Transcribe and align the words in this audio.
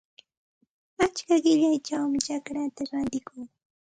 Achka 1.05 1.33
qillayćhawmi 1.43 2.17
chacraata 2.25 2.81
rantikuu. 2.89 3.43